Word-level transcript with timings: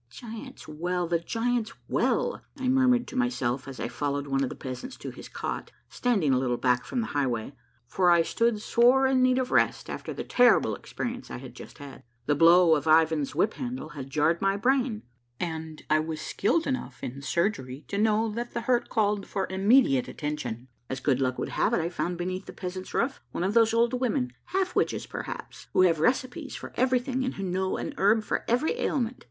"The 0.09 0.15
Giants' 0.15 0.67
Well, 0.67 1.05
the 1.07 1.19
Giants' 1.19 1.73
Well!" 1.87 2.41
I 2.57 2.67
murmured 2.67 3.07
to 3.09 3.15
my 3.15 3.29
self 3.29 3.67
as 3.67 3.79
I 3.79 3.87
followed 3.87 4.25
one 4.25 4.41
of 4.43 4.49
the 4.49 4.55
peasants 4.55 4.95
to 4.97 5.11
his 5.11 5.29
cot, 5.29 5.69
standing 5.89 6.33
a 6.33 6.39
little 6.39 6.57
back 6.57 6.85
from 6.85 7.01
the 7.01 7.05
highway, 7.13 7.53
for 7.85 8.09
I 8.09 8.23
stood 8.23 8.63
sore 8.63 9.05
in 9.05 9.21
need 9.21 9.37
of 9.37 9.51
rest 9.51 9.91
after 9.91 10.11
the 10.11 10.23
terrible 10.23 10.73
experience 10.73 11.29
I 11.29 11.37
had 11.37 11.53
just 11.53 11.77
had. 11.77 12.01
The 12.25 12.33
blow 12.33 12.73
of 12.75 12.87
Ivan's 12.87 13.35
whip 13.35 13.53
handle 13.53 13.89
had 13.89 14.09
jarred 14.09 14.41
my 14.41 14.57
brain, 14.57 15.03
and 15.39 15.83
I 15.87 15.99
was 15.99 16.19
skilled 16.19 16.65
enough 16.65 17.03
in 17.03 17.21
surgery 17.21 17.85
to 17.89 17.99
know 17.99 18.27
that 18.31 18.53
the 18.55 18.61
hurt 18.61 18.89
called 18.89 19.27
for 19.27 19.45
immediate 19.51 20.07
attention. 20.07 20.67
As 20.89 20.99
good 20.99 21.21
luck 21.21 21.37
would 21.37 21.49
have 21.49 21.73
it, 21.75 21.79
I 21.79 21.89
found 21.89 22.17
beneath 22.17 22.47
the 22.47 22.53
peasant's 22.53 22.95
roof 22.95 23.21
one 23.33 23.43
of 23.43 23.53
those 23.53 23.71
old 23.71 23.93
women, 23.93 24.33
half 24.45 24.75
witches 24.75 25.05
perhaps, 25.05 25.67
who 25.73 25.83
have 25.83 25.99
recipes 25.99 26.55
for 26.55 26.73
everything 26.75 27.23
and 27.23 27.35
who 27.35 27.43
know 27.43 27.77
an 27.77 27.93
herb 27.99 28.23
for 28.23 28.43
every 28.47 28.71
ailment. 28.79 29.17